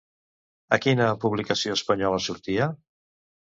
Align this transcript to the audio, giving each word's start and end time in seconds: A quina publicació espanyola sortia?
A 0.77 0.79
quina 0.85 1.11
publicació 1.25 1.77
espanyola 1.81 2.25
sortia? 2.33 2.73